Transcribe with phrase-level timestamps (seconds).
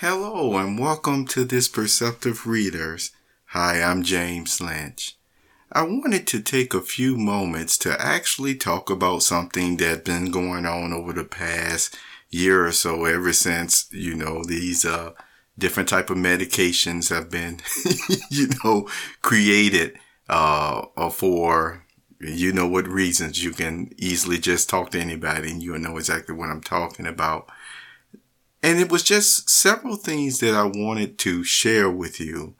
[0.00, 3.10] Hello and welcome to this Perceptive Readers.
[3.46, 5.16] Hi, I'm James Lynch.
[5.72, 10.66] I wanted to take a few moments to actually talk about something that's been going
[10.66, 11.98] on over the past
[12.30, 15.14] year or so ever since, you know, these uh
[15.58, 17.58] different type of medications have been
[18.30, 18.88] you know
[19.20, 21.84] created uh for
[22.20, 26.36] you know what reasons you can easily just talk to anybody and you'll know exactly
[26.36, 27.50] what I'm talking about.
[28.62, 32.54] And it was just several things that I wanted to share with you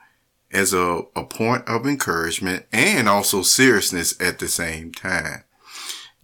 [0.52, 5.44] as a, a point of encouragement and also seriousness at the same time.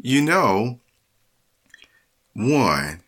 [0.01, 0.81] You know,
[2.35, 3.03] one,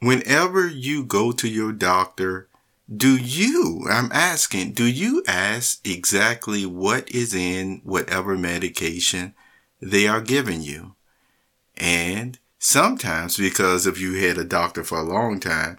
[0.00, 2.48] whenever you go to your doctor,
[2.94, 9.34] do you, I'm asking, do you ask exactly what is in whatever medication
[9.80, 10.94] they are giving you?
[11.76, 15.78] And sometimes, because if you had a doctor for a long time,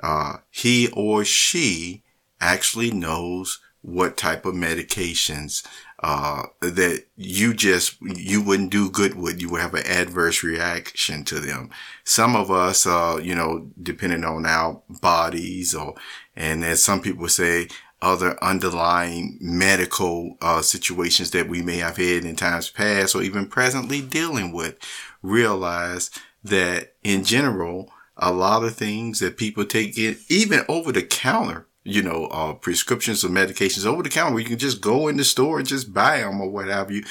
[0.00, 2.02] uh, he or she
[2.40, 5.66] actually knows what type of medications
[6.02, 9.40] uh, that you just you wouldn't do good with.
[9.40, 11.70] You would have an adverse reaction to them.
[12.04, 15.94] Some of us, uh, you know, depending on our bodies, or
[16.34, 17.68] and as some people say,
[18.02, 23.46] other underlying medical uh, situations that we may have had in times past, or even
[23.46, 24.78] presently dealing with,
[25.22, 26.10] realize
[26.42, 31.66] that in general, a lot of things that people take in, even over the counter
[31.84, 34.34] you know, uh, prescriptions or medications over the counter.
[34.34, 36.90] Where you can just go in the store and just buy them or what have
[36.90, 37.04] you.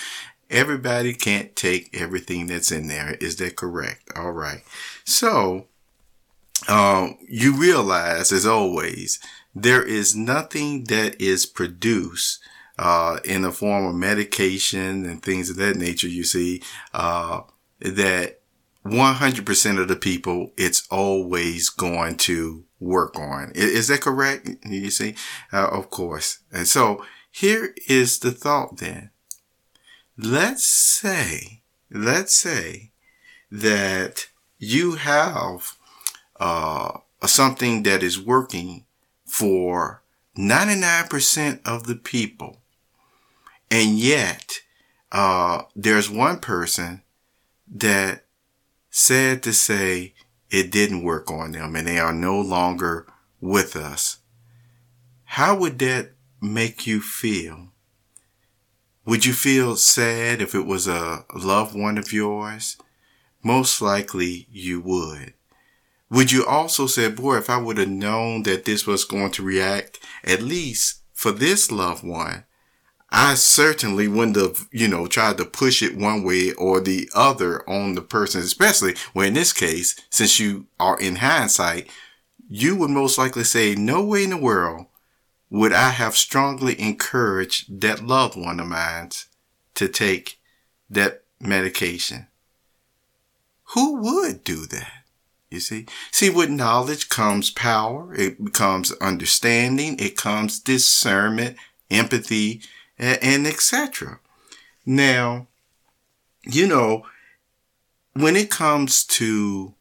[0.49, 3.15] Everybody can't take everything that's in there.
[3.21, 4.09] Is that correct?
[4.15, 4.61] All right.
[5.05, 5.67] So,
[6.67, 9.19] um, you realize as always,
[9.55, 12.39] there is nothing that is produced,
[12.77, 16.07] uh, in the form of medication and things of that nature.
[16.07, 16.61] You see,
[16.93, 17.41] uh,
[17.79, 18.39] that
[18.85, 23.51] 100% of the people, it's always going to work on.
[23.53, 24.49] Is, that correct?
[24.65, 25.15] You see,
[25.51, 26.39] uh, of course.
[26.51, 29.11] And so here is the thought then.
[30.17, 31.61] Let's say,
[31.91, 32.91] let's say
[33.51, 34.27] that
[34.57, 35.75] you have,
[36.39, 38.85] uh, something that is working
[39.29, 40.01] for
[40.37, 42.61] 99% of the people.
[43.71, 44.61] And yet,
[45.11, 47.03] uh, there's one person
[47.67, 48.25] that
[48.89, 50.13] said to say,
[50.49, 53.05] it didn't work on them and they are no longer
[53.39, 54.17] with us.
[55.25, 57.67] How would that make you feel?
[59.05, 62.77] Would you feel sad if it was a loved one of yours?
[63.43, 65.33] Most likely you would.
[66.11, 69.43] Would you also say, boy, if I would have known that this was going to
[69.43, 72.45] react, at least for this loved one,
[73.11, 77.67] I certainly wouldn't have, you know, tried to push it one way or the other
[77.69, 81.89] on the person, especially where in this case, since you are in hindsight,
[82.47, 84.85] you would most likely say, no way in the world
[85.49, 89.09] would I have strongly encouraged that loved one of mine
[89.75, 90.39] to take
[90.89, 92.27] that medication.
[93.73, 94.98] Who would do that?
[95.49, 98.13] You see, see, with knowledge comes power.
[98.13, 99.97] It comes understanding.
[99.97, 101.57] It comes discernment,
[101.89, 102.61] empathy,
[102.99, 104.19] and, and etc.
[104.85, 105.47] Now,
[106.43, 107.05] you know,
[108.13, 109.73] when it comes to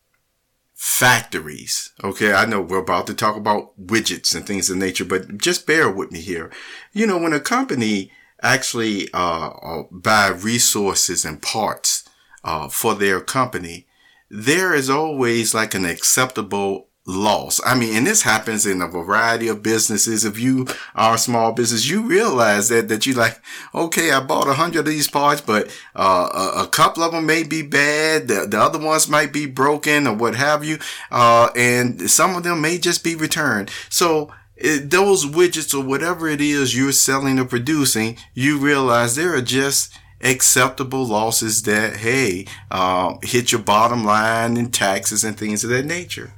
[0.74, 5.36] factories, okay, I know we're about to talk about widgets and things of nature, but
[5.36, 6.50] just bear with me here.
[6.94, 12.08] You know, when a company actually uh, uh buy resources and parts
[12.44, 13.87] uh, for their company,
[14.30, 17.58] there is always like an acceptable loss.
[17.64, 20.24] I mean, and this happens in a variety of businesses.
[20.24, 23.40] If you are a small business, you realize that, that you like,
[23.74, 27.24] okay, I bought a hundred of these parts, but, uh, a, a, couple of them
[27.24, 28.28] may be bad.
[28.28, 30.78] The, the other ones might be broken or what have you.
[31.10, 33.70] Uh, and some of them may just be returned.
[33.88, 39.34] So, it, those widgets or whatever it is you're selling or producing, you realize there
[39.34, 45.64] are just acceptable losses that, hey, uh, hit your bottom line and taxes and things
[45.64, 46.32] of that nature.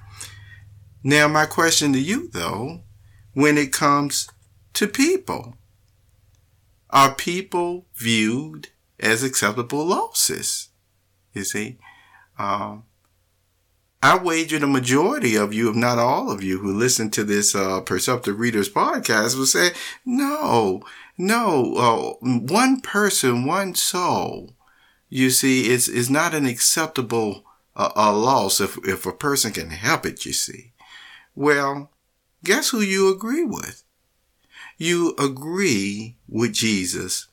[1.02, 2.82] Now, my question to you though,
[3.32, 4.28] when it comes
[4.74, 5.56] to people,
[6.90, 8.68] are people viewed
[8.98, 10.68] as acceptable losses?
[11.32, 11.78] You see,
[12.38, 12.84] um,
[14.02, 17.54] I wager the majority of you, if not all of you, who listen to this
[17.54, 19.70] uh, Perceptive Readers podcast will say,
[20.06, 20.82] no,
[21.16, 24.54] no, uh, one person, one soul.
[25.08, 27.44] You see, it's, it's not an acceptable
[27.76, 30.72] uh, a loss if, if a person can help it, you see.
[31.34, 31.90] Well,
[32.44, 33.84] guess who you agree with?
[34.76, 37.28] You agree with Jesus.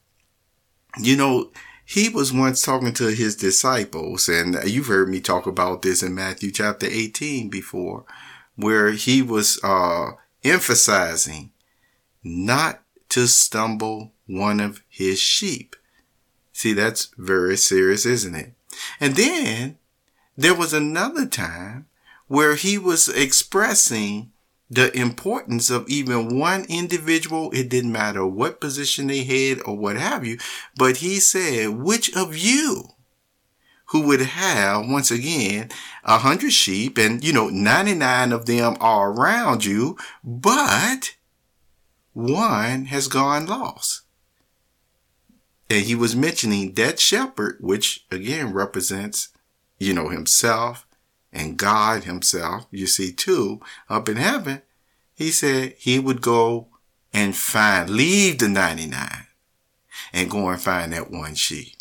[1.00, 1.52] You know,
[1.86, 6.14] he was once talking to his disciples, and you've heard me talk about this in
[6.14, 8.06] Matthew chapter 18 before,
[8.56, 10.12] where he was uh,
[10.44, 11.52] emphasizing
[12.24, 12.82] not
[13.18, 15.76] to stumble one of his sheep.
[16.54, 18.54] See, that's very serious, isn't it?
[19.00, 19.80] And then
[20.38, 21.88] there was another time
[22.28, 24.32] where he was expressing
[24.70, 27.50] the importance of even one individual.
[27.54, 30.38] It didn't matter what position they had or what have you,
[30.76, 32.90] but he said, which of you
[33.88, 35.72] who would have, once again,
[36.04, 41.16] a hundred sheep and, you know, 99 of them are around you, but
[42.18, 44.02] one has gone lost.
[45.70, 49.30] And he was mentioning that shepherd, which again represents,
[49.78, 50.88] you know, himself
[51.32, 54.64] and God himself, you see, too, up in heaven.
[55.14, 56.70] He said he would go
[57.14, 59.28] and find, leave the 99
[60.12, 61.77] and go and find that one sheep.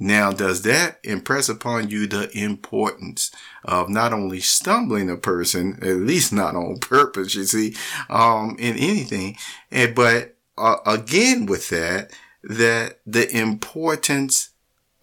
[0.00, 3.32] Now, does that impress upon you the importance
[3.64, 7.74] of not only stumbling a person, at least not on purpose, you see,
[8.08, 9.36] um, in anything,
[9.72, 12.12] and, but uh, again with that,
[12.44, 14.50] that the importance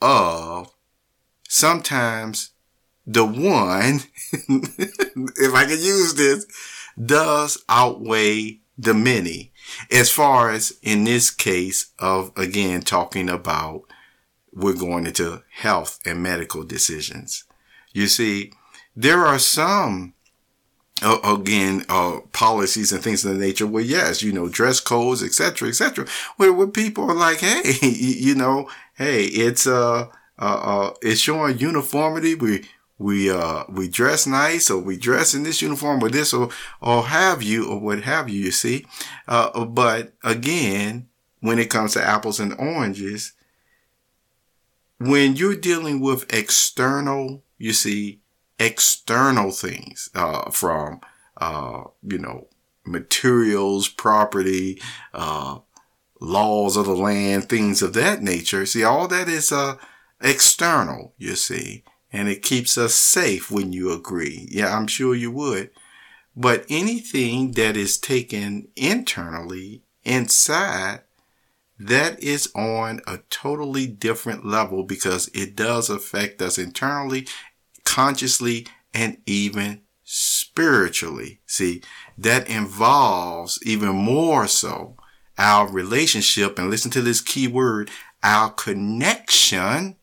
[0.02, 0.74] of
[1.50, 2.52] sometimes
[3.06, 4.00] the one,
[4.32, 6.46] if I can use this,
[7.04, 9.52] does outweigh the many.
[9.92, 13.84] As far as in this case of again talking about
[14.56, 17.44] we're going into health and medical decisions.
[17.94, 18.54] You see,
[18.96, 20.14] there are some,
[21.02, 25.22] uh, again, uh, policies and things of the nature where, yes, you know, dress codes,
[25.22, 26.08] etc., etc.,
[26.38, 30.08] where, where people are like, hey, you know, hey, it's, uh,
[30.40, 32.36] uh, uh, it's showing uniformity.
[32.36, 32.66] We,
[32.98, 36.50] we, uh, we dress nice or we dress in this uniform or this or,
[36.82, 38.86] or have you or what have you, you see.
[39.28, 41.10] Uh, but again,
[41.42, 43.34] when it comes to apples and oranges,
[45.00, 48.22] when you're dealing with external, you see,
[48.60, 51.02] external things, uh, from,
[51.38, 52.48] uh, you know,
[52.86, 54.82] materials, property,
[55.14, 55.60] uh,
[56.22, 58.66] laws of the land, things of that nature.
[58.66, 59.76] See, all that is, uh,
[60.22, 64.48] external, you see, and it keeps us safe when you agree.
[64.50, 65.72] Yeah, I'm sure you would.
[66.36, 71.02] But anything that is taken internally inside
[71.78, 77.28] that is on a totally different level because it does affect us internally,
[77.84, 81.42] consciously, and even spiritually.
[81.46, 81.82] See,
[82.18, 84.96] that involves even more so
[85.38, 87.92] our relationship, and listen to this key word,
[88.24, 89.98] our connection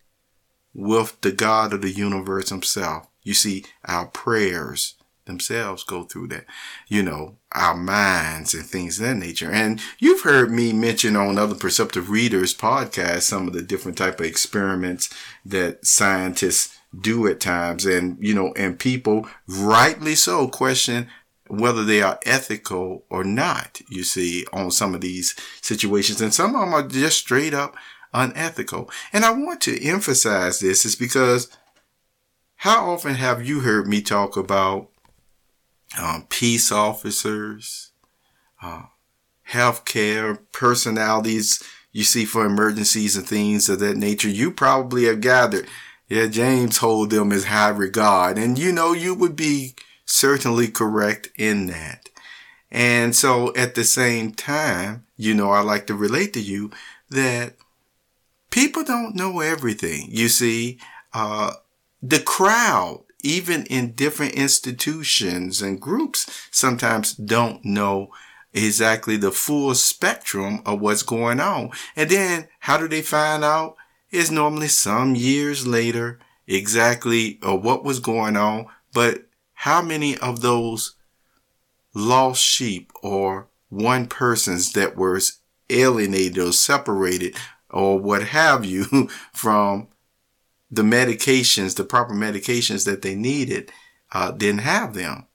[0.74, 3.06] with the God of the universe himself.
[3.22, 4.94] You see, our prayers,
[5.24, 6.44] themselves go through that,
[6.88, 9.50] you know, our minds and things of that nature.
[9.50, 14.20] And you've heard me mention on other perceptive readers podcasts some of the different type
[14.20, 15.10] of experiments
[15.44, 17.84] that scientists do at times.
[17.84, 21.08] And, you know, and people rightly so question
[21.48, 26.20] whether they are ethical or not, you see, on some of these situations.
[26.20, 27.76] And some of them are just straight up
[28.14, 28.90] unethical.
[29.12, 31.48] And I want to emphasize this is because
[32.56, 34.88] how often have you heard me talk about
[36.00, 37.92] um, peace officers,
[38.62, 38.82] uh,
[39.48, 41.62] healthcare personalities
[41.92, 44.28] you see for emergencies and things of that nature.
[44.28, 45.68] You probably have gathered,
[46.08, 48.38] yeah, James hold them as high regard.
[48.38, 49.74] And you know, you would be
[50.06, 52.08] certainly correct in that.
[52.70, 56.70] And so at the same time, you know, I like to relate to you
[57.10, 57.56] that
[58.50, 60.08] people don't know everything.
[60.10, 60.78] You see,
[61.12, 61.52] uh,
[62.02, 68.10] the crowd even in different institutions and groups, sometimes don't know
[68.52, 71.70] exactly the full spectrum of what's going on.
[71.96, 73.76] And then how do they find out?
[74.10, 78.66] It's normally some years later exactly uh, what was going on.
[78.92, 80.96] But how many of those
[81.94, 85.20] lost sheep or one persons that were
[85.70, 87.36] alienated or separated
[87.70, 89.88] or what have you from
[90.72, 93.70] the medications, the proper medications that they needed,
[94.12, 95.26] uh, didn't have them.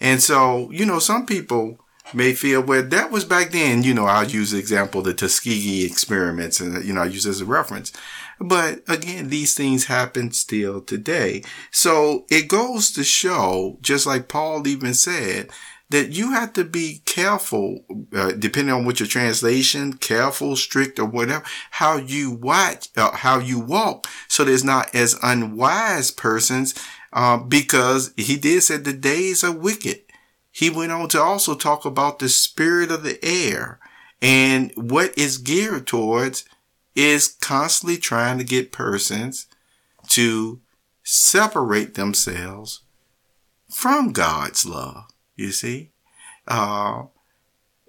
[0.00, 1.78] And so, you know, some people
[2.12, 5.86] may feel, well, that was back then, you know, I'll use the example, the Tuskegee
[5.86, 7.90] experiments and, you know, I use as a reference.
[8.38, 11.42] But again, these things happen still today.
[11.70, 15.48] So it goes to show, just like Paul even said,
[15.90, 21.04] that you have to be careful, uh, depending on what your translation, careful, strict, or
[21.04, 26.74] whatever, how you watch, uh, how you walk, so there's not as unwise persons,
[27.12, 30.00] uh, because he did say the days are wicked.
[30.50, 33.78] He went on to also talk about the spirit of the air
[34.24, 36.44] and what is geared towards
[36.94, 39.46] is constantly trying to get persons
[40.08, 40.60] to
[41.02, 42.80] separate themselves
[43.70, 45.04] from God's love.
[45.36, 45.90] You see,
[46.46, 47.04] uh,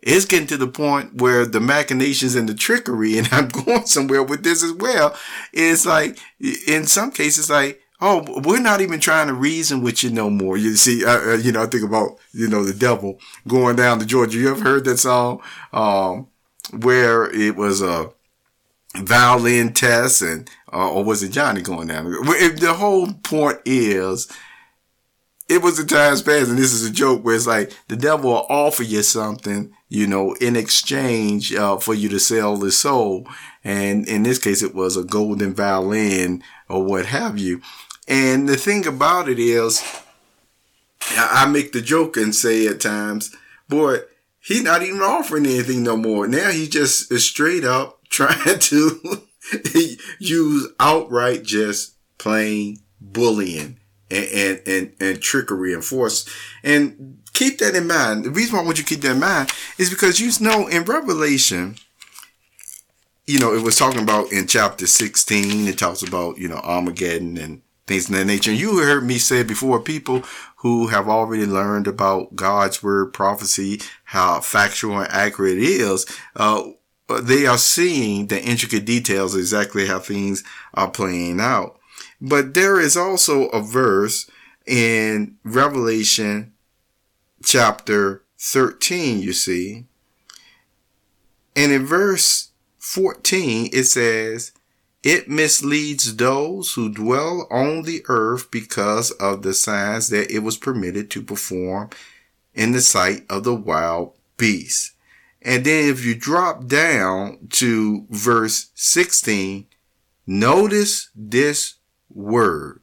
[0.01, 4.23] it's getting to the point where the machinations and the trickery, and I'm going somewhere
[4.23, 5.15] with this as well.
[5.51, 6.19] It's like,
[6.67, 10.57] in some cases, like, oh, we're not even trying to reason with you no more.
[10.57, 14.05] You see, uh, you know, I think about, you know, the devil going down to
[14.05, 14.37] Georgia.
[14.37, 15.41] You ever heard that song?
[15.73, 16.27] Um,
[16.71, 18.11] where it was a
[18.95, 22.05] violin test and, uh, or was it Johnny going down?
[22.05, 24.27] The whole point is,
[25.47, 28.31] it was the times past, and this is a joke where it's like the devil
[28.31, 33.27] will offer you something, you know, in exchange uh, for you to sell the soul.
[33.63, 37.61] And in this case, it was a golden violin or what have you.
[38.07, 39.83] And the thing about it is,
[41.11, 43.35] I make the joke and say at times,
[43.69, 43.99] boy,
[44.39, 46.27] he's not even offering anything no more.
[46.27, 49.21] Now he just is straight up trying to
[50.19, 53.79] use outright just plain bullying
[54.15, 56.27] and, and, and, and trickery and force.
[56.63, 58.25] And keep that in mind.
[58.25, 60.67] The reason why I want you to keep that in mind is because you know
[60.67, 61.75] in Revelation,
[63.27, 67.37] you know, it was talking about in chapter 16, it talks about, you know, Armageddon
[67.37, 68.51] and things of that nature.
[68.51, 70.23] And you heard me say before, people
[70.57, 76.05] who have already learned about God's word prophecy, how factual and accurate it is,
[76.35, 76.63] uh,
[77.21, 80.43] they are seeing the intricate details exactly how things
[80.73, 81.79] are playing out.
[82.27, 84.27] But there is also a verse
[84.65, 86.53] in Revelation
[87.43, 89.85] chapter 13, you see.
[91.55, 94.53] And in verse 14, it says,
[95.03, 100.57] it misleads those who dwell on the earth because of the signs that it was
[100.57, 101.91] permitted to perform
[102.55, 104.93] in the sight of the wild beasts.
[105.43, 109.67] And then if you drop down to verse 16,
[110.25, 111.74] notice this
[112.09, 112.81] word.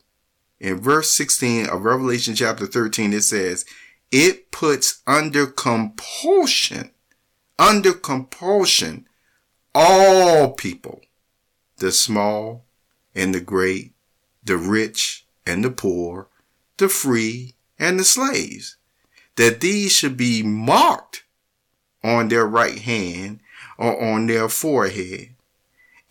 [0.60, 3.64] In verse 16 of Revelation chapter 13, it says,
[4.10, 6.90] it puts under compulsion,
[7.58, 9.06] under compulsion,
[9.74, 11.00] all people
[11.82, 12.64] the small
[13.14, 13.92] and the great,
[14.44, 16.28] the rich and the poor,
[16.76, 18.76] the free and the slaves,
[19.34, 21.24] that these should be marked
[22.04, 23.40] on their right hand
[23.76, 25.31] or on their forehead,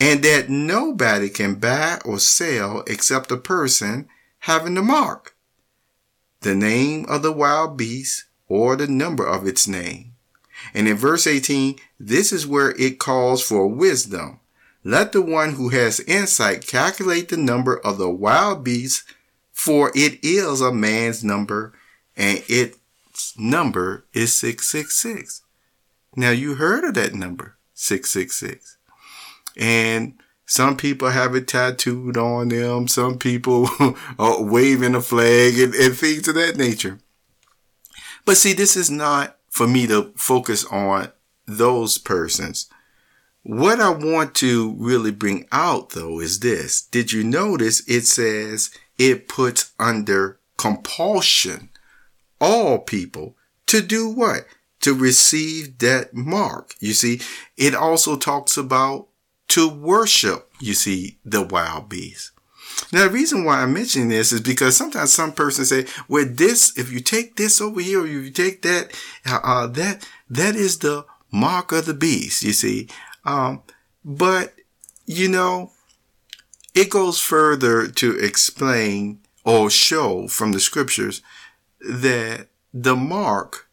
[0.01, 5.35] and that nobody can buy or sell except a person having the mark,
[6.41, 10.13] the name of the wild beast or the number of its name.
[10.73, 14.39] And in verse 18, this is where it calls for wisdom
[14.83, 19.03] let the one who has insight calculate the number of the wild beasts,
[19.51, 21.73] for it is a man's number,
[22.17, 25.43] and its number is 666.
[26.15, 28.77] Now you heard of that number, 666.
[29.57, 30.13] And
[30.45, 32.87] some people have it tattooed on them.
[32.87, 33.69] Some people
[34.19, 36.99] are waving a flag and, and things of that nature.
[38.25, 41.11] But see, this is not for me to focus on
[41.47, 42.69] those persons.
[43.43, 46.81] What I want to really bring out though is this.
[46.81, 51.69] Did you notice it says it puts under compulsion
[52.39, 53.35] all people
[53.67, 54.45] to do what?
[54.81, 56.75] To receive that mark.
[56.79, 57.21] You see,
[57.57, 59.07] it also talks about
[59.51, 62.31] to worship, you see, the wild beast.
[62.93, 66.77] Now, the reason why I'm mentioning this is because sometimes some persons say, well, this,
[66.77, 70.55] if you take this over here, or if you take that, uh, uh that, that
[70.55, 72.87] is the mark of the beast, you see.
[73.25, 73.63] Um,
[74.05, 74.53] but,
[75.05, 75.71] you know,
[76.73, 81.21] it goes further to explain or show from the scriptures
[81.81, 83.67] that the mark,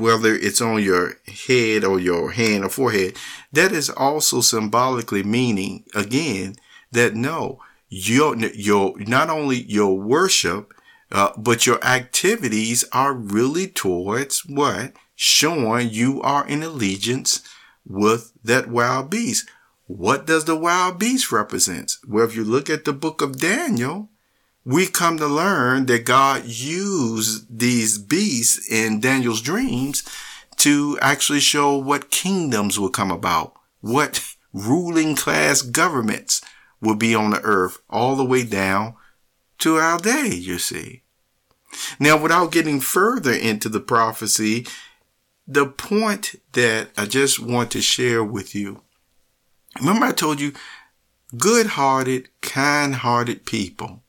[0.00, 3.16] whether it's on your head or your hand or forehead,
[3.52, 6.56] that is also symbolically meaning again
[6.92, 10.72] that no, your, your, not only your worship,
[11.12, 14.92] uh, but your activities are really towards what?
[15.14, 17.42] Showing you are in allegiance
[17.86, 19.48] with that wild beast.
[19.86, 21.92] What does the wild beast represent?
[22.06, 24.10] Well, if you look at the book of Daniel,
[24.66, 30.02] we come to learn that God used these beasts in Daniel's dreams
[30.56, 36.42] to actually show what kingdoms will come about, what ruling class governments
[36.80, 38.96] will be on the earth all the way down
[39.58, 41.02] to our day, you see.
[42.00, 44.66] Now, without getting further into the prophecy,
[45.46, 48.82] the point that I just want to share with you.
[49.78, 50.54] Remember I told you
[51.36, 54.02] good-hearted, kind-hearted people.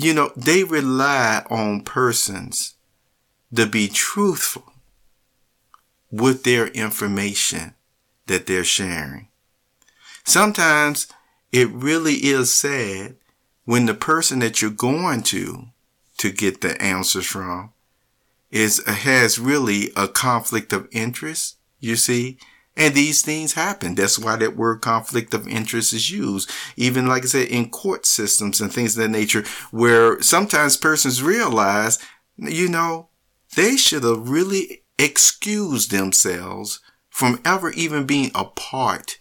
[0.00, 2.74] You know, they rely on persons
[3.52, 4.72] to be truthful
[6.08, 7.74] with their information
[8.26, 9.26] that they're sharing.
[10.24, 11.08] Sometimes
[11.50, 13.16] it really is sad
[13.64, 15.66] when the person that you're going to
[16.18, 17.72] to get the answers from
[18.52, 22.38] is has really a conflict of interest, you see?
[22.78, 23.96] And these things happen.
[23.96, 26.48] That's why that word conflict of interest is used.
[26.76, 31.20] Even like I said, in court systems and things of that nature, where sometimes persons
[31.20, 31.98] realize,
[32.36, 33.08] you know,
[33.56, 36.80] they should have really excused themselves
[37.10, 39.18] from ever even being a part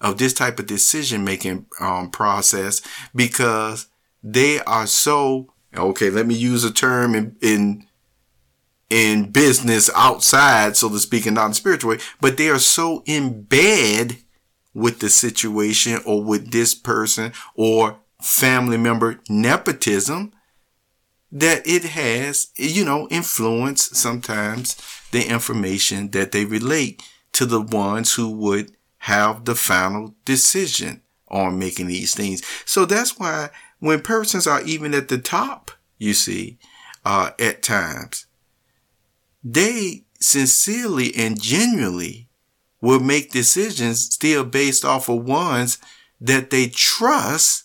[0.00, 2.82] of this type of decision making um, process
[3.14, 3.86] because
[4.22, 6.08] they are so okay.
[6.08, 7.86] Let me use a term in, in
[8.92, 13.02] in business outside, so to speak, and not in spiritual way, but they are so
[13.06, 14.18] in bed
[14.74, 20.30] with the situation or with this person or family member nepotism
[21.30, 24.76] that it has, you know, influence sometimes
[25.10, 31.58] the information that they relate to the ones who would have the final decision on
[31.58, 32.42] making these things.
[32.66, 36.58] So that's why when persons are even at the top, you see,
[37.06, 38.26] uh, at times,
[39.42, 42.28] they sincerely and genuinely
[42.80, 45.78] will make decisions still based off of ones
[46.20, 47.64] that they trust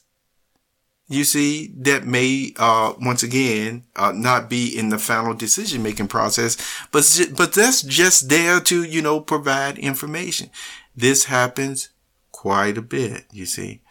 [1.10, 6.10] you see, that may, uh, once again, uh, not be in the final decision making
[6.10, 6.57] process,
[6.91, 10.50] but, but that's just there to, you know, provide information.
[10.96, 11.89] This happens
[12.31, 13.81] quite a bit, you see.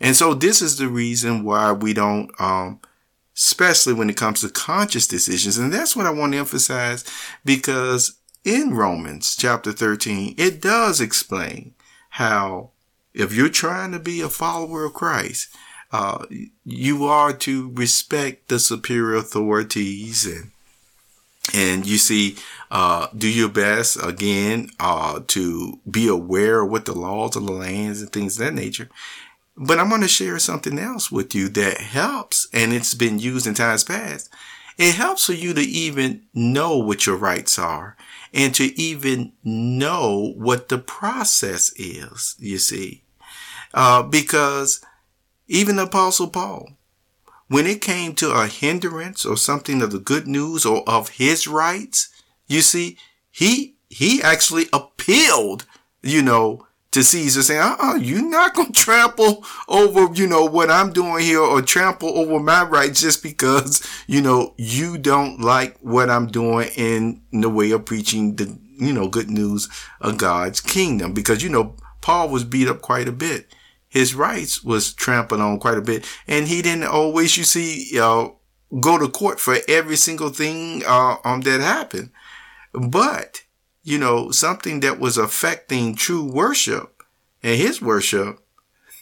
[0.00, 2.80] And so this is the reason why we don't, um,
[3.36, 5.58] especially when it comes to conscious decisions.
[5.58, 7.04] And that's what I want to emphasize
[7.44, 11.74] because in Romans chapter 13, it does explain
[12.10, 12.70] how
[13.14, 15.54] if you're trying to be a follower of Christ,
[15.92, 16.24] uh,
[16.64, 20.50] you are to respect the superior authorities and
[21.52, 22.36] and you see
[22.70, 27.52] uh, do your best again uh, to be aware of what the laws of the
[27.52, 28.88] lands and things of that nature
[29.66, 33.46] but i'm going to share something else with you that helps and it's been used
[33.46, 34.28] in times past.
[34.78, 37.96] It helps for you to even know what your rights are
[38.32, 43.02] and to even know what the process is you see.
[43.74, 44.84] Uh, because
[45.46, 46.70] even apostle Paul,
[47.48, 51.46] when it came to a hindrance or something of the good news or of his
[51.46, 52.08] rights,
[52.46, 52.96] you see,
[53.30, 55.66] he, he actually appealed,
[56.02, 60.70] you know, to Caesar saying, uh-uh, you're not going to trample over, you know, what
[60.70, 65.76] I'm doing here or trample over my rights just because, you know, you don't like
[65.80, 69.68] what I'm doing in the way of preaching the, you know, good news
[70.00, 71.12] of God's kingdom.
[71.12, 73.52] Because, you know, Paul was beat up quite a bit
[73.92, 76.06] his rights was trampled on quite a bit.
[76.26, 78.28] And he didn't always, you see, uh,
[78.80, 82.08] go to court for every single thing, uh, um, that happened.
[82.72, 83.42] But,
[83.82, 87.02] you know, something that was affecting true worship
[87.42, 88.40] and his worship,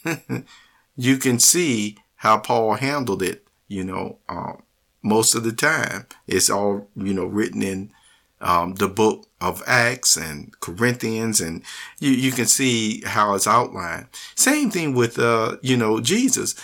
[0.96, 4.62] you can see how Paul handled it, you know, um,
[5.02, 6.06] most of the time.
[6.26, 7.92] It's all, you know, written in,
[8.40, 11.62] um, the book of Acts and Corinthians, and
[11.98, 14.06] you, you can see how it's outlined.
[14.34, 16.54] Same thing with, uh, you know, Jesus.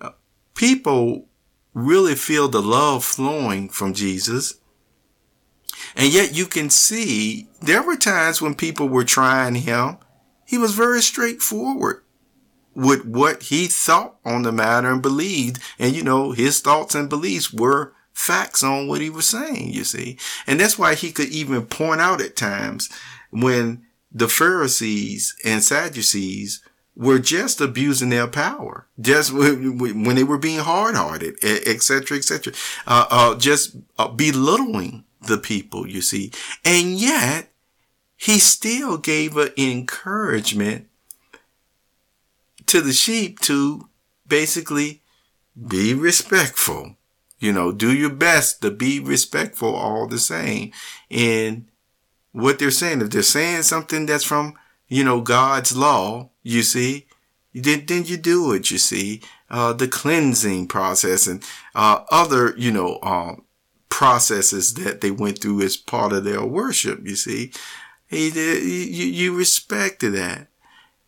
[0.00, 0.10] Uh,
[0.54, 1.26] people
[1.72, 4.54] really feel the love flowing from Jesus.
[5.96, 9.98] And yet you can see there were times when people were trying him.
[10.46, 12.02] He was very straightforward
[12.74, 15.60] with what he thought on the matter and believed.
[15.78, 19.84] And, you know, his thoughts and beliefs were facts on what he was saying, you
[19.84, 20.18] see.
[20.46, 22.88] And that's why he could even point out at times
[23.30, 26.62] when the Pharisees and Sadducees
[26.96, 32.52] were just abusing their power, just when they were being hard-hearted, etc., etc.,
[32.86, 36.32] uh, uh, just uh, belittling the people, you see.
[36.64, 37.50] And yet,
[38.16, 40.88] he still gave an encouragement
[42.66, 43.88] to the sheep to
[44.26, 45.02] basically
[45.68, 46.96] be respectful
[47.44, 50.72] you know, do your best to be respectful all the same.
[51.10, 51.66] in
[52.32, 54.54] what they're saying, if they're saying something that's from,
[54.88, 57.06] you know, God's law, you see,
[57.54, 59.20] then, then you do it, you see.
[59.50, 63.43] Uh, the cleansing process and, uh, other, you know, um,
[63.94, 67.52] processes that they went through as part of their worship, you see.
[68.08, 70.48] He, you, you respected that.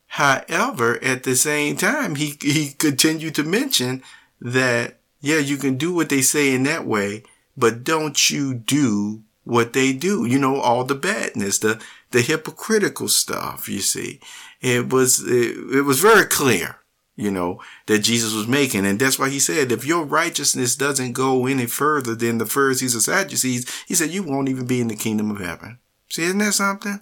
[0.06, 4.04] However, at the same time, he, he continued to mention
[4.40, 7.24] that yeah, you can do what they say in that way,
[7.56, 10.24] but don't you do what they do.
[10.24, 14.20] You know, all the badness, the, the hypocritical stuff, you see.
[14.60, 16.76] It was, it, it was very clear,
[17.16, 18.84] you know, that Jesus was making.
[18.84, 22.94] And that's why he said, if your righteousness doesn't go any further than the Pharisees
[22.94, 25.78] or Sadducees, he said, you won't even be in the kingdom of heaven.
[26.10, 27.00] See, isn't that something?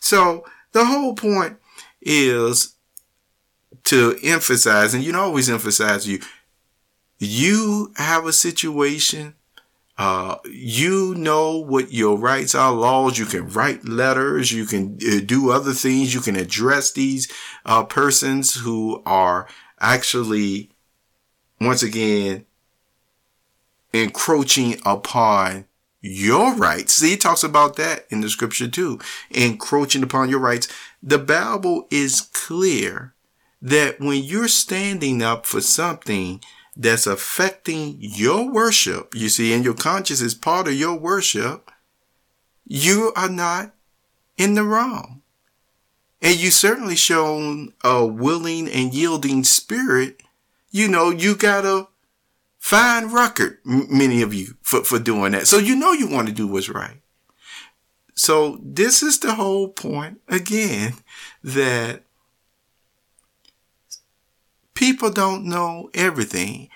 [0.00, 1.56] So the whole point
[2.02, 2.74] is
[3.84, 6.20] to emphasize, and you know, always emphasize you,
[7.18, 9.34] you have a situation
[9.98, 13.18] Uh, you know what your rights are, laws.
[13.18, 14.52] You can write letters.
[14.52, 16.12] You can uh, do other things.
[16.12, 17.32] You can address these
[17.64, 19.48] uh, persons who are
[19.80, 20.70] actually,
[21.60, 22.44] once again,
[23.92, 25.64] encroaching upon
[26.00, 26.94] your rights.
[26.94, 30.68] See, he talks about that in the scripture too, encroaching upon your rights.
[31.02, 33.14] The Bible is clear
[33.62, 36.42] that when you're standing up for something
[36.76, 41.70] that's affecting your worship, you see, and your conscience is part of your worship,
[42.66, 43.74] you are not
[44.36, 45.22] in the wrong.
[46.20, 50.22] And you certainly shown a willing and yielding spirit.
[50.70, 51.88] You know, you got a
[52.58, 55.46] fine record, many of you, for, for doing that.
[55.46, 57.00] So you know you want to do what's right.
[58.14, 60.94] So this is the whole point again
[61.44, 62.05] that
[64.86, 66.68] people don't know everything.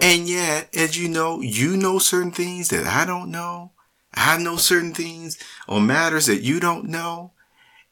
[0.00, 3.72] And yet, as you know, you know certain things that I don't know.
[4.14, 7.32] I know certain things or matters that you don't know.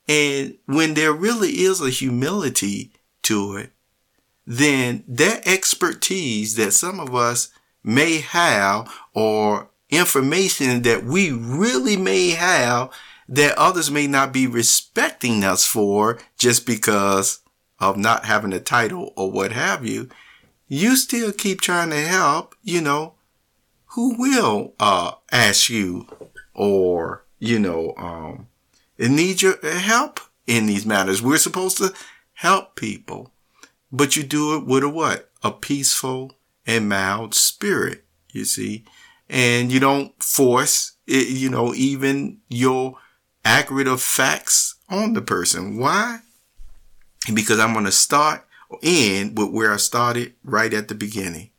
[0.07, 3.73] And when there really is a humility to it,
[4.47, 7.49] then that expertise that some of us
[7.83, 12.93] may have or information that we really may have
[13.29, 17.42] that others may not be respecting us for just because
[17.83, 20.09] of not having a title or what have you,
[20.69, 23.15] you still keep trying to help, you know,
[23.87, 26.07] who will uh, ask you
[26.55, 28.47] or, you know, um,
[28.99, 31.21] need your help in these matters.
[31.21, 31.93] We're supposed to
[32.35, 33.33] help people,
[33.91, 35.29] but you do it with a what?
[35.43, 38.85] A peaceful and mild spirit, you see,
[39.29, 42.97] and you don't force it, you know, even your
[43.45, 45.77] accurate of facts on the person.
[45.77, 46.21] Why?
[47.33, 51.51] Because I'm going to start or end with where I started right at the beginning.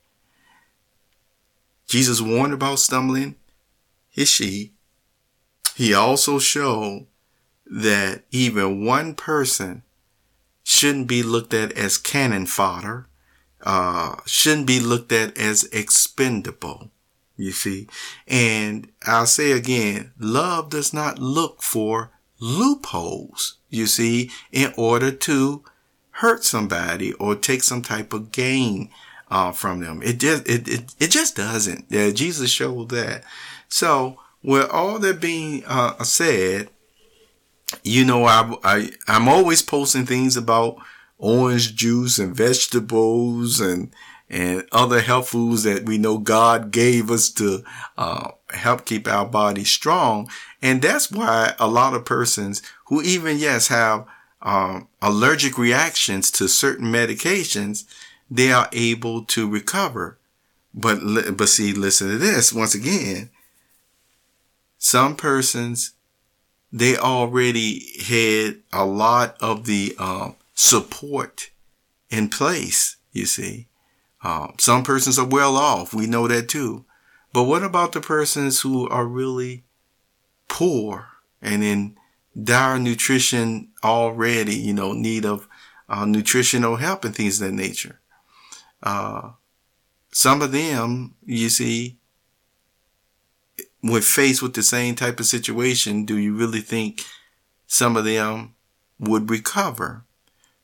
[1.88, 3.36] Jesus warned about stumbling
[4.10, 4.76] his sheep.
[5.76, 7.08] He also showed
[7.66, 9.84] that even one person
[10.64, 13.08] shouldn't be looked at as cannon fodder,
[13.64, 16.90] uh, shouldn't be looked at as expendable.
[17.36, 17.88] You see,
[18.28, 25.64] and I'll say again, love does not look for loopholes, you see, in order to
[26.18, 28.90] hurt somebody or take some type of gain
[29.30, 30.02] uh, from them.
[30.04, 31.86] It just it, it, it just doesn't.
[31.90, 33.24] Yeah, Jesus showed that.
[33.68, 36.70] So with all that being uh, said,
[37.84, 40.78] you know, I, I I'm always posting things about
[41.18, 43.92] orange juice and vegetables and
[44.30, 47.64] and other health foods that we know God gave us to
[47.98, 50.30] uh, help keep our body strong.
[50.62, 52.62] And that's why a lot of persons
[52.94, 54.06] who even, yes, have
[54.44, 57.86] um, allergic reactions to certain medications,
[58.30, 60.20] they are able to recover.
[60.76, 61.00] But,
[61.36, 63.32] but see, listen to this once again.
[64.78, 65.94] Some persons,
[66.72, 71.50] they already had a lot of the um, support
[72.12, 73.66] in place, you see.
[74.24, 75.96] Um, some persons are well off.
[75.96, 76.86] We know that too.
[77.34, 79.64] But what about the persons who are really
[80.48, 81.08] poor
[81.42, 81.98] and in
[82.42, 85.48] dire nutrition already, you know, need of
[85.90, 88.00] uh, nutritional help and things of that nature?
[88.82, 89.32] Uh,
[90.12, 91.98] some of them, you see,
[93.82, 97.02] when faced with the same type of situation, do you really think
[97.68, 98.56] some of them
[99.00, 100.06] would recover?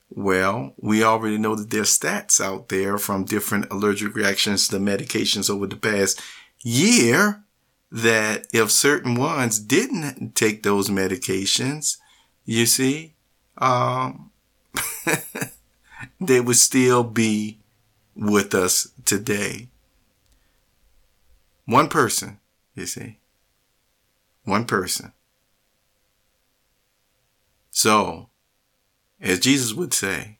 [0.09, 5.49] Well, we already know that there's stats out there from different allergic reactions to medications
[5.49, 6.21] over the past
[6.61, 7.43] year
[7.91, 11.97] that if certain ones didn't take those medications,
[12.45, 13.15] you see,
[13.57, 14.31] um,
[16.21, 17.59] they would still be
[18.15, 19.69] with us today.
[21.65, 22.39] One person,
[22.75, 23.17] you see,
[24.43, 25.13] one person.
[27.71, 28.29] So,
[29.21, 30.37] as Jesus would say,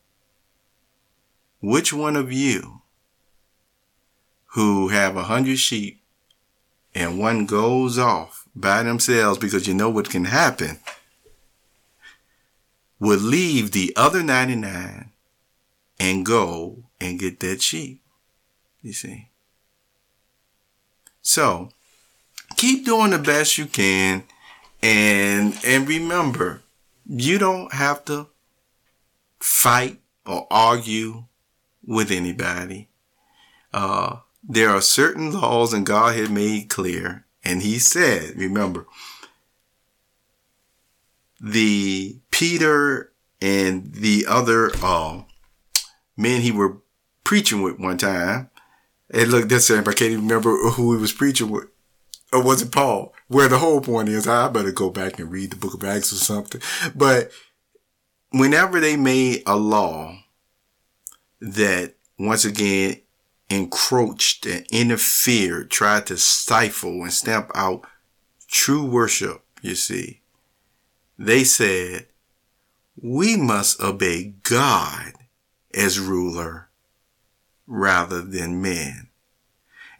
[1.61, 2.81] which one of you
[4.53, 5.98] who have a hundred sheep
[6.93, 10.79] and one goes off by themselves because you know what can happen
[12.99, 15.11] would leave the other 99
[15.99, 18.01] and go and get that sheep.
[18.81, 19.29] You see?
[21.21, 21.69] So
[22.55, 24.23] keep doing the best you can
[24.81, 26.61] and, and remember,
[27.05, 28.27] you don't have to
[29.39, 31.25] fight or argue
[31.85, 32.87] with anybody.
[33.73, 34.17] Uh,
[34.49, 37.25] there are certain laws and God had made clear.
[37.43, 38.85] And he said, remember,
[41.39, 45.21] the Peter and the other uh,
[46.17, 46.79] men he were
[47.23, 48.49] preaching with one time.
[49.11, 49.79] And look, that's it.
[49.79, 51.69] I can't even remember who he was preaching with
[52.31, 53.13] or was it Paul?
[53.27, 56.13] Where the whole point is, I better go back and read the book of Acts
[56.13, 56.61] or something.
[56.95, 57.31] But
[58.31, 60.19] whenever they made a law
[61.41, 63.01] that once again
[63.49, 67.85] encroached and interfered, tried to stifle and stamp out
[68.47, 70.21] true worship, you see,
[71.17, 72.07] they said,
[73.01, 75.13] we must obey God
[75.73, 76.69] as ruler
[77.67, 79.09] rather than men.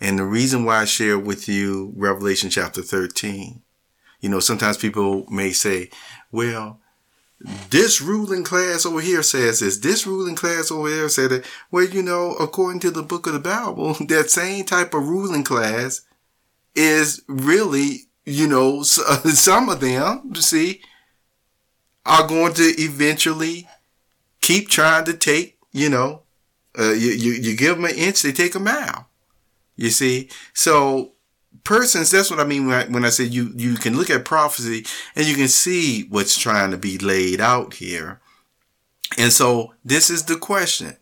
[0.02, 3.62] And the reason why I share with you Revelation chapter 13,
[4.22, 5.90] you know, sometimes people may say,
[6.32, 6.79] well,
[7.70, 11.46] this ruling class over here says this, this ruling class over there said that.
[11.72, 15.44] Well, you know, according to the book of the Bible, that same type of ruling
[15.44, 16.02] class
[16.76, 20.82] is really, you know, some of them, see,
[22.06, 23.68] are going to eventually
[24.42, 26.24] keep trying to take, you know,
[26.78, 29.08] uh, you, you, you give them an inch, they take a mile.
[29.76, 30.30] You see?
[30.54, 31.14] So
[31.70, 34.88] persons, that's what I mean when I, when I you, you can look at prophecy
[35.16, 38.20] and you can see what's trying to be laid out here.
[39.20, 40.98] And so this is the question.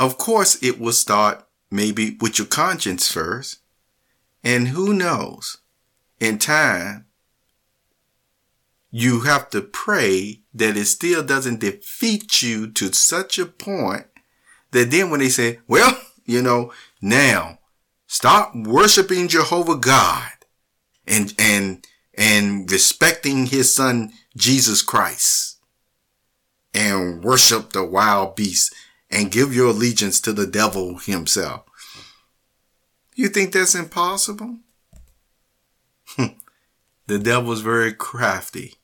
[0.00, 3.58] Of course, it will start maybe with your conscience first.
[4.42, 5.58] And who knows,
[6.20, 7.04] in time,
[8.90, 14.06] you have to pray that it still doesn't defeat you to such a point
[14.70, 17.55] that then when they say, well, you know, now
[18.06, 20.30] stop worshiping Jehovah God
[21.06, 25.56] and, and, and respecting his son, Jesus Christ
[26.76, 28.74] and worship the wild beast
[29.10, 31.62] and give your allegiance to the devil himself.
[33.14, 34.58] You think that's impossible?
[36.08, 36.36] Hmm.
[37.06, 38.74] the devil's very crafty,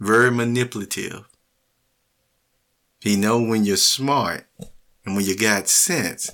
[0.00, 1.24] very manipulative.
[3.00, 4.46] He know when you're smart
[5.04, 6.30] and when you got sense,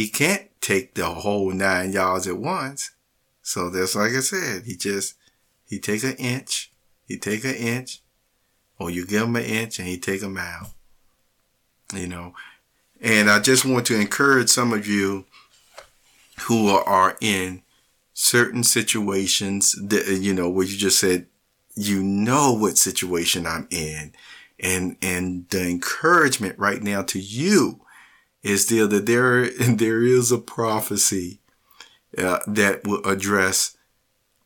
[0.00, 2.92] he can't take the whole nine yards at once.
[3.42, 5.12] So that's like I said, he just,
[5.66, 6.72] he take an inch,
[7.06, 8.00] he take an inch,
[8.78, 10.72] or you give him an inch and he take a mile.
[11.92, 12.32] You know,
[12.98, 15.26] and I just want to encourage some of you
[16.44, 17.60] who are in
[18.14, 21.26] certain situations that, you know, where you just said,
[21.74, 24.12] you know what situation I'm in
[24.58, 27.82] and and the encouragement right now to you
[28.42, 31.40] is still that there there is a prophecy
[32.18, 33.76] uh, that will address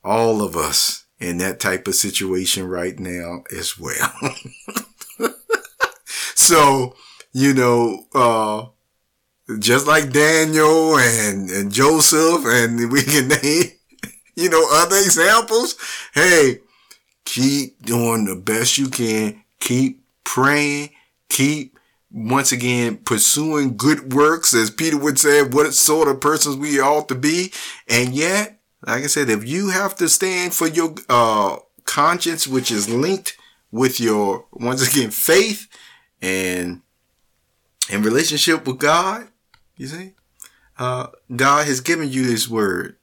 [0.03, 4.13] all of us in that type of situation right now as well.
[6.35, 6.95] so
[7.35, 8.67] you know, uh,
[9.59, 13.65] just like Daniel and, and Joseph, and we can name,
[14.37, 15.75] you know, other examples.
[16.15, 16.61] Hey,
[17.25, 19.43] keep doing the best you can.
[19.59, 20.91] Keep praying,
[21.29, 21.74] keep
[22.15, 27.09] once again pursuing good works, as Peter would say, what sort of persons we ought
[27.09, 27.53] to be.
[27.89, 32.71] And yet, like I said, if you have to stand for your uh, conscience, which
[32.71, 33.37] is linked
[33.73, 35.67] with your once again faith
[36.23, 36.83] and
[37.91, 39.27] in relationship with God,
[39.77, 40.13] you see,
[40.79, 42.97] uh, God has given you His word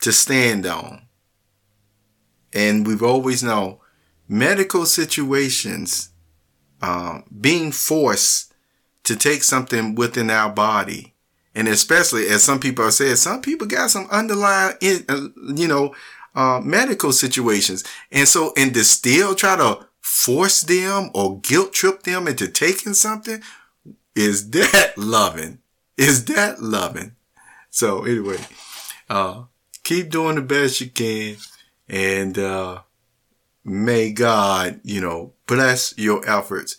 [0.00, 1.02] to stand on.
[2.52, 3.78] And we've always known
[4.28, 6.10] medical situations
[6.82, 8.52] um, being forced
[9.04, 11.14] to take something within our body.
[11.54, 14.76] And especially as some people have said, some people got some underlying,
[15.08, 15.94] uh, you know,
[16.34, 17.84] uh, medical situations.
[18.12, 22.94] And so, and to still try to force them or guilt trip them into taking
[22.94, 23.42] something
[24.14, 25.58] is that loving?
[25.96, 27.16] Is that loving?
[27.70, 28.38] So anyway,
[29.08, 29.44] uh,
[29.82, 31.36] keep doing the best you can
[31.88, 32.82] and, uh,
[33.64, 36.76] may God, you know, bless your efforts.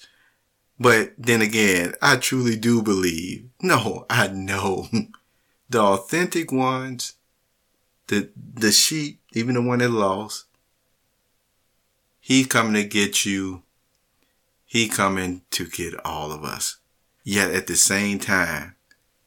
[0.80, 4.88] But then again, I truly do believe, no, I know
[5.70, 7.14] the authentic ones,
[8.08, 10.46] the, the sheep, even the one that lost,
[12.20, 13.64] he coming to get you.
[14.66, 16.78] He coming to get all of us.
[17.24, 18.76] Yet at the same time,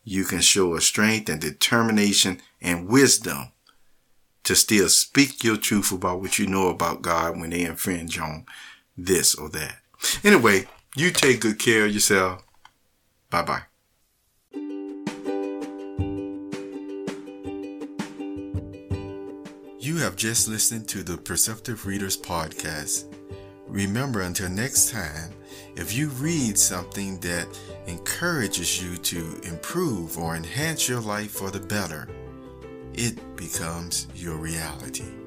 [0.05, 3.51] you can show a strength and determination and wisdom
[4.45, 8.47] to still speak your truth about what you know about God when they infringe on
[8.97, 9.77] this or that.
[10.25, 12.43] Anyway, you take good care of yourself.
[13.31, 13.63] Bye bye.
[19.79, 23.13] You have just listened to the Perceptive Readers Podcast.
[23.67, 25.33] Remember, until next time,
[25.77, 27.49] if you read something that
[27.87, 32.09] encourages you to improve or enhance your life for the better,
[32.95, 35.22] it becomes your reality.